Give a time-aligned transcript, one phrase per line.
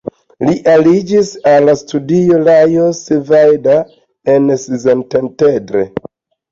[0.47, 3.77] Li aliĝis al studio Lajos Vajda
[4.39, 5.89] en Szentendre.